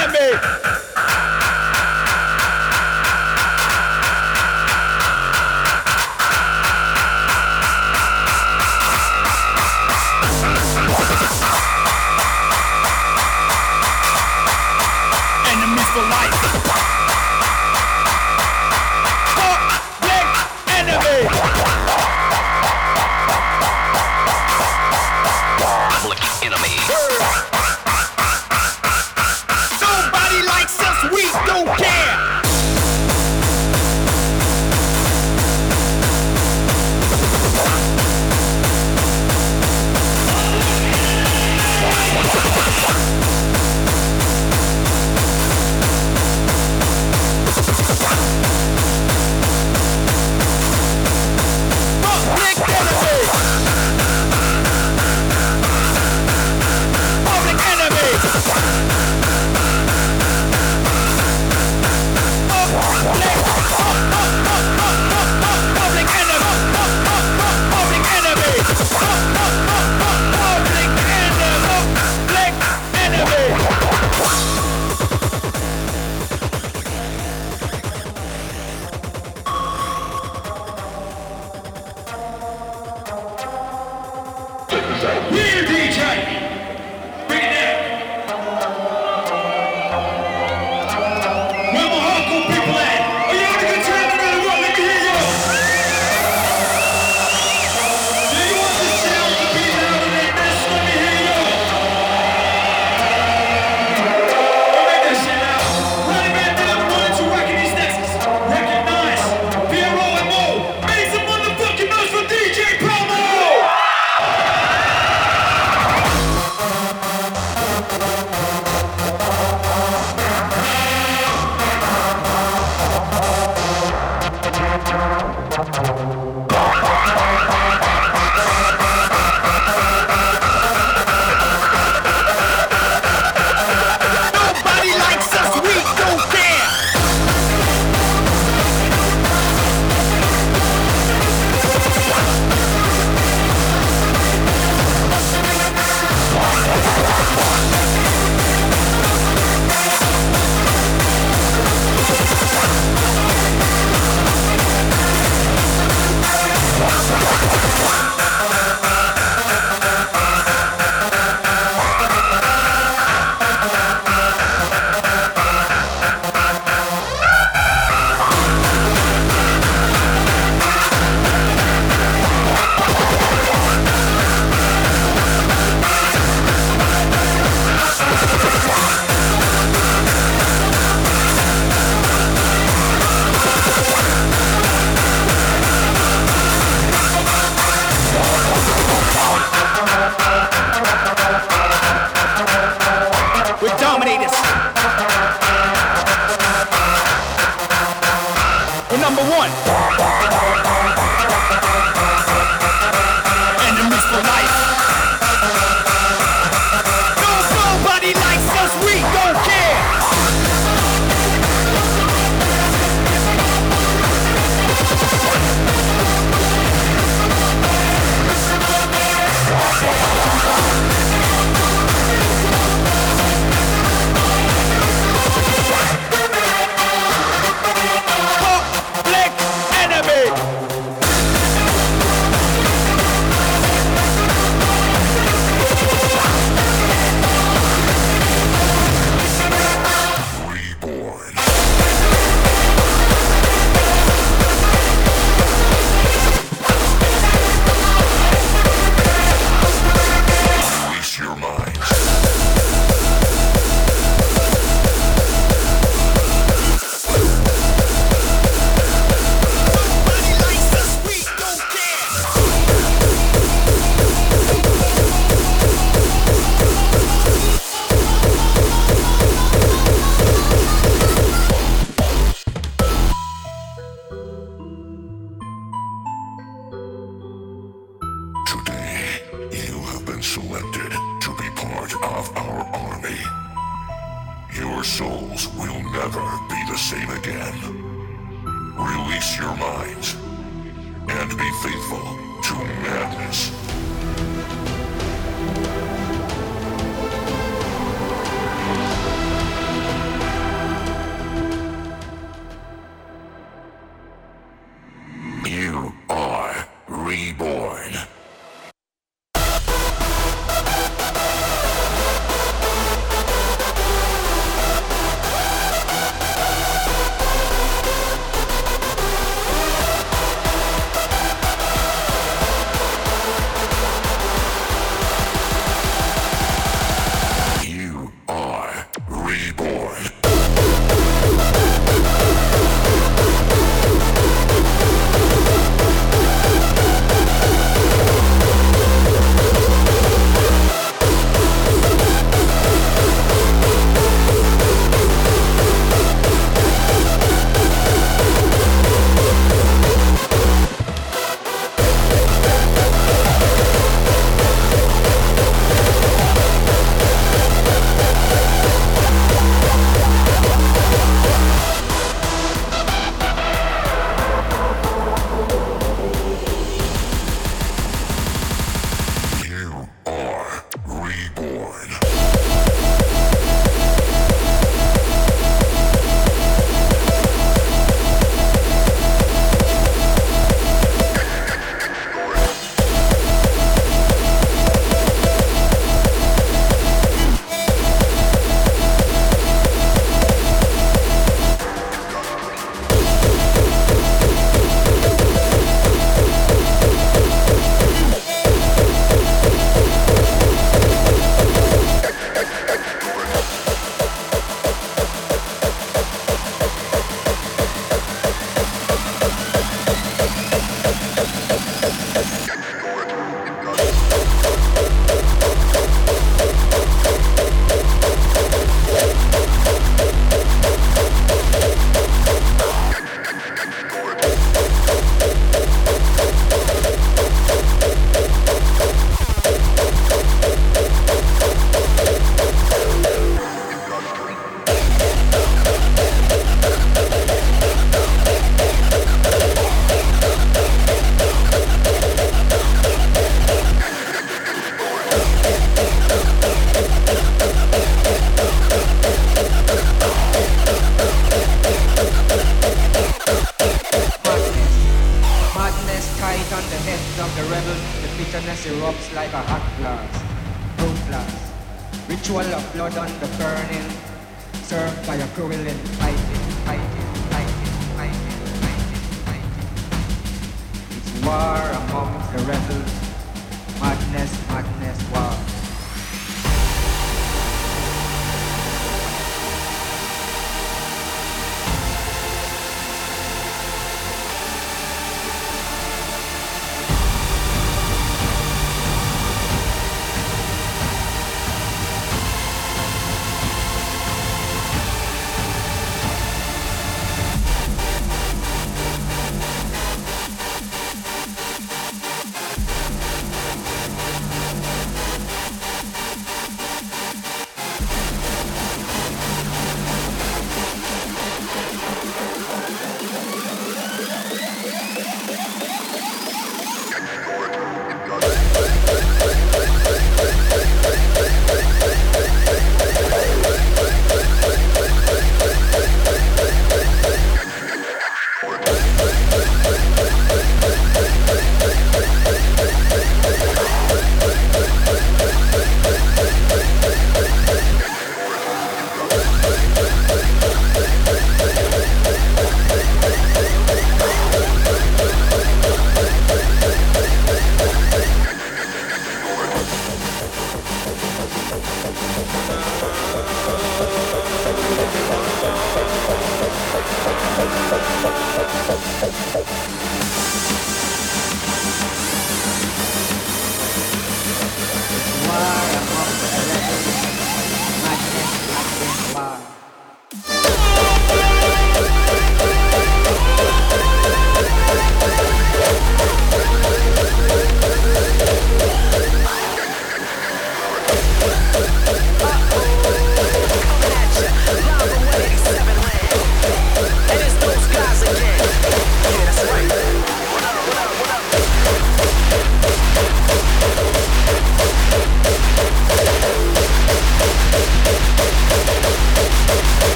enemy. 0.00 0.59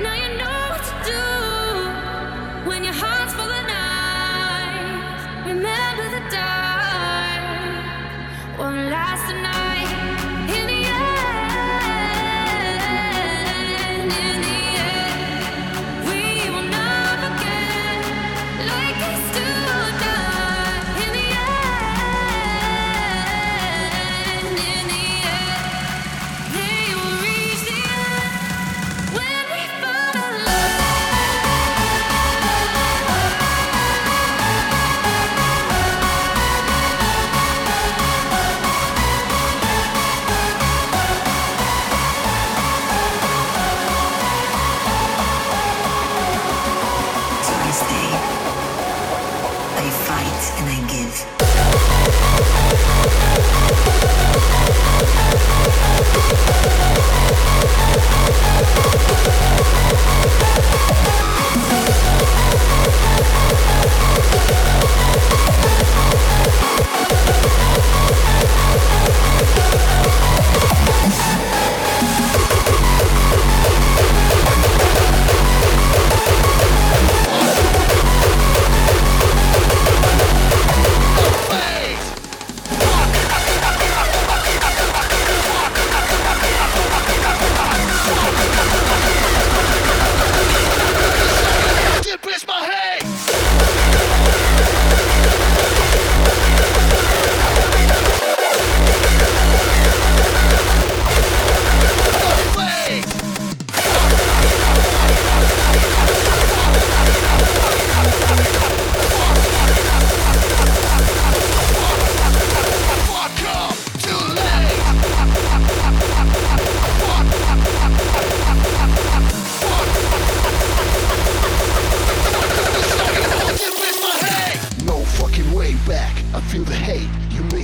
Now 0.00 0.14
you 0.14 0.36
know. 0.36 0.55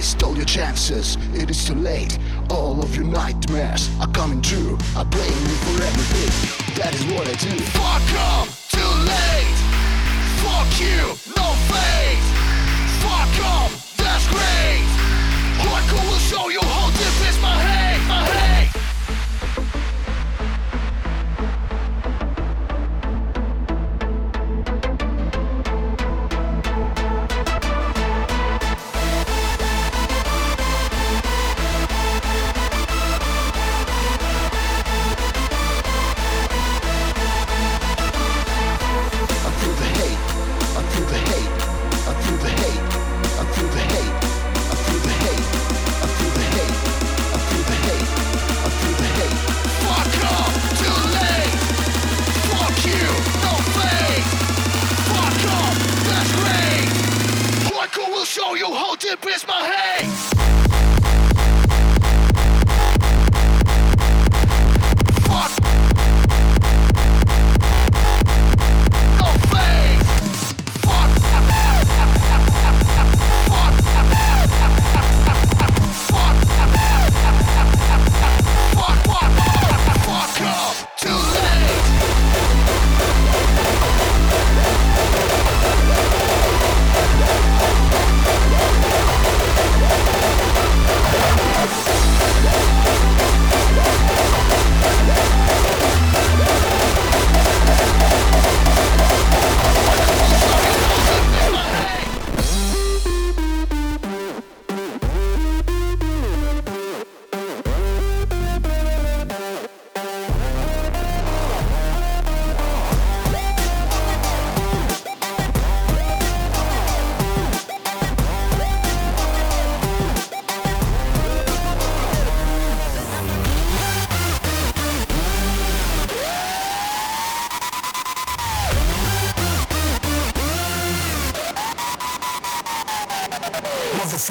Stole 0.03 0.31
all 0.31 0.37
your 0.37 0.45
chances. 0.45 1.17
It 1.33 1.49
is 1.49 1.65
too 1.65 1.75
late. 1.75 2.19
All 2.51 2.83
of 2.83 2.97
your 2.97 3.05
nightmares 3.05 3.89
are 4.01 4.09
coming 4.09 4.43
true. 4.43 4.77
I 4.97 5.05
blame 5.05 5.29
you 5.29 5.57
for 5.65 5.83
everything. 5.83 6.75
That 6.75 6.93
is 6.93 7.05
what 7.07 7.29
I 7.29 7.35
do. 7.35 7.57
Fuck 7.79 8.03
up, 8.19 8.49
too 8.69 8.93
late. 9.07 9.59
Fuck 10.43 10.81
you, 10.81 11.35
no 11.37 11.53
fate. 11.71 12.02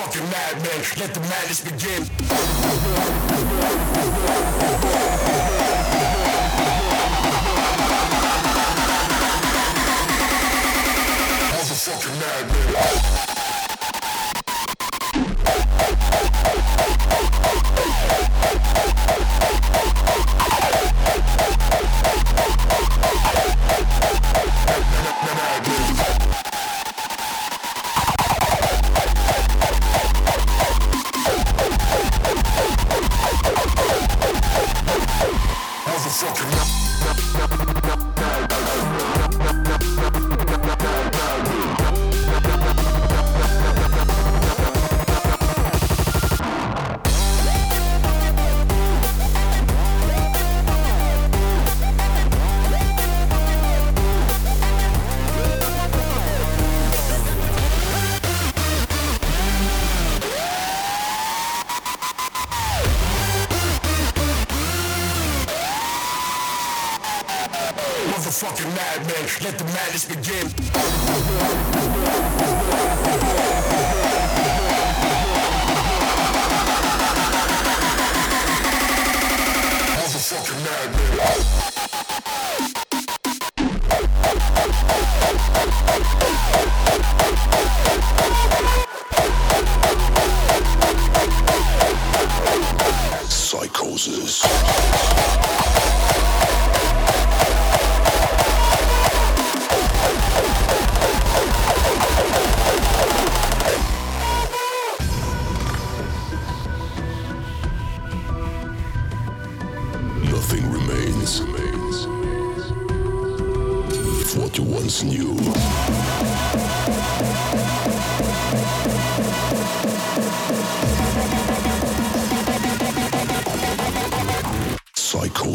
fucking 0.01 0.29
madman. 0.29 0.81
Let 0.97 1.13
the 1.13 1.19
madness 1.19 1.61
begin. 1.61 2.07
I'm 11.53 12.19
madman. 12.19 13.30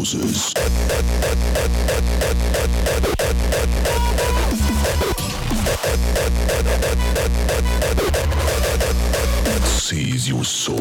Psychosis. 0.07 0.53
Seize 9.65 10.29
your 10.29 10.45
soul. 10.45 10.77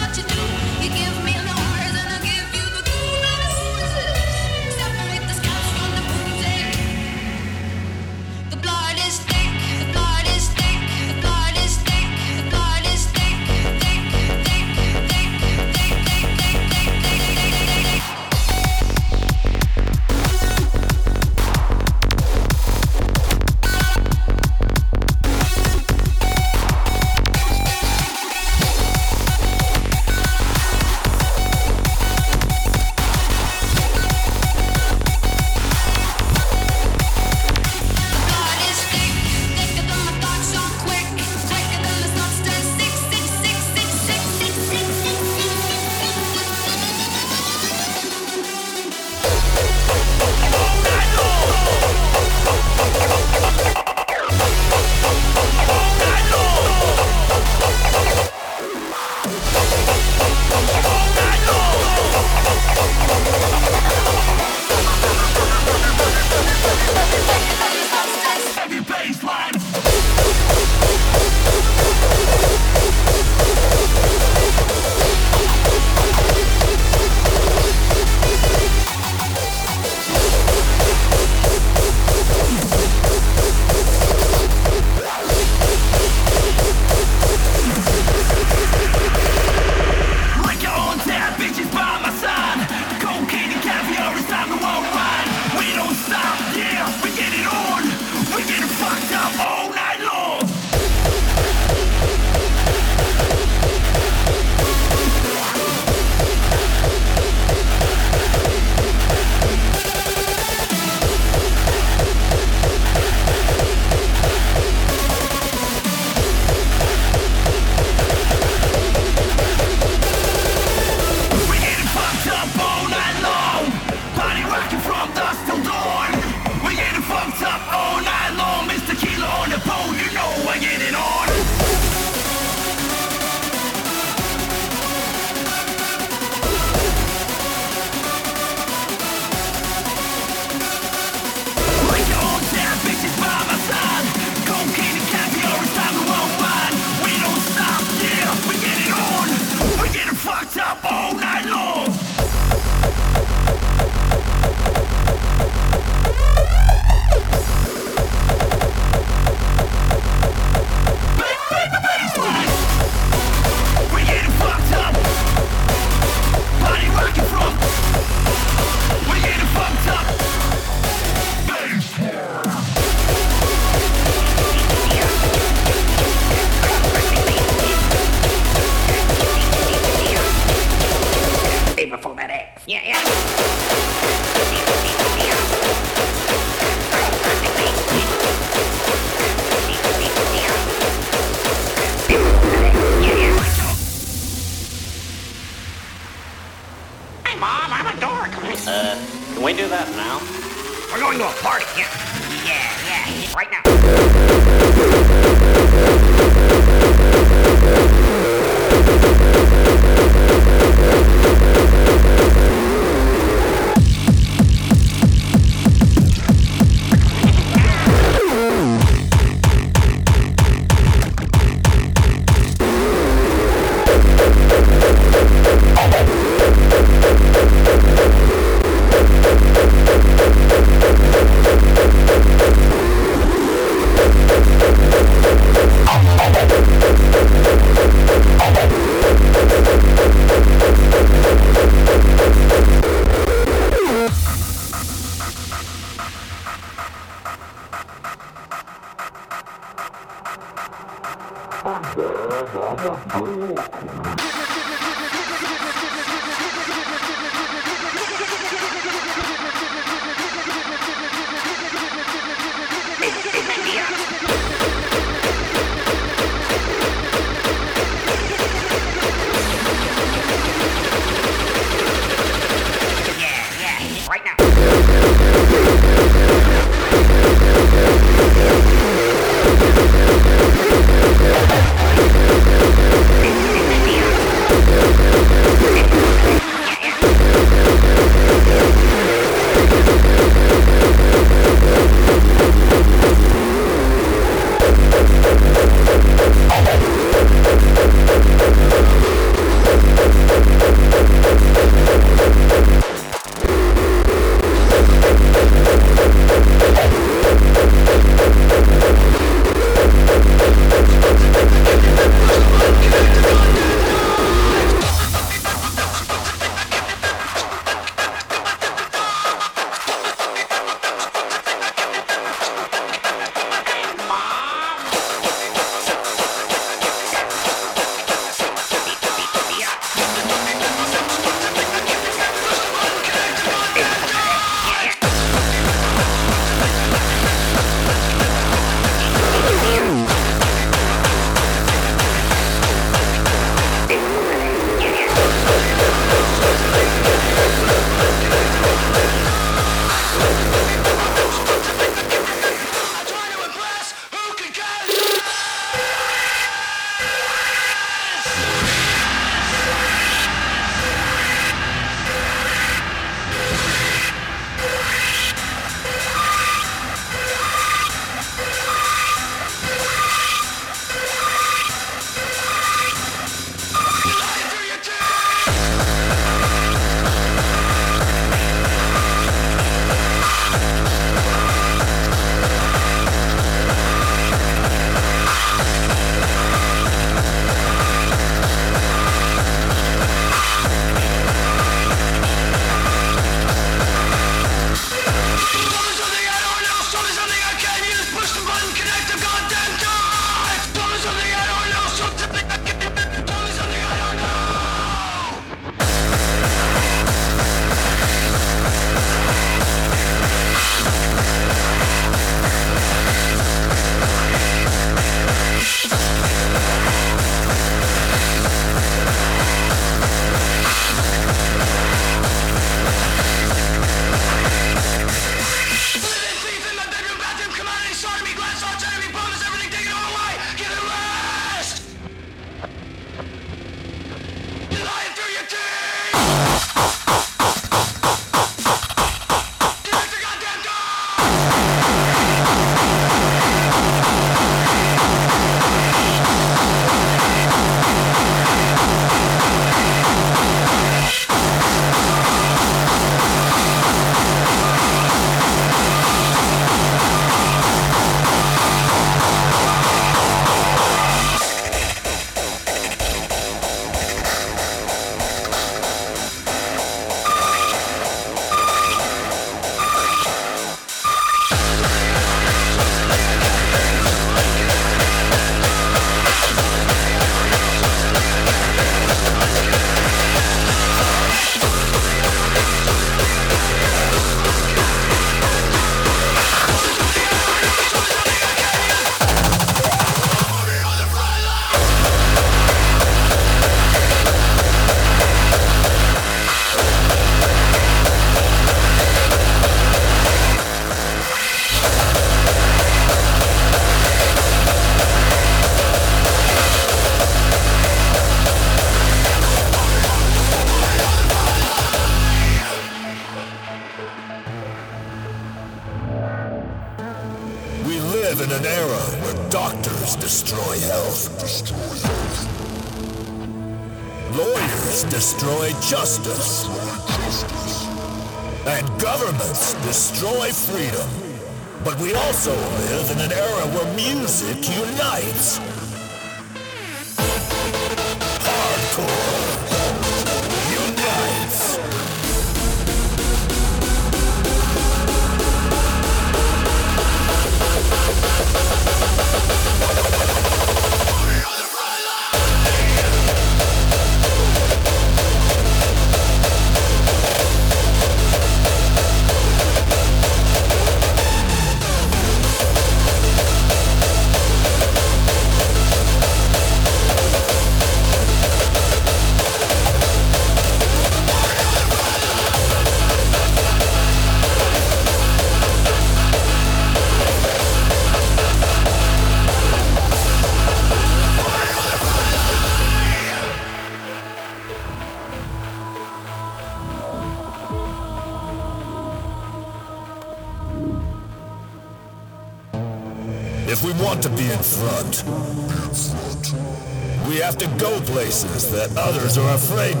Afraid 599.51 600.00